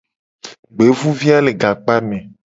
Gbevuvia 0.75 1.37
le 1.45 1.51
gakpame. 1.61 2.17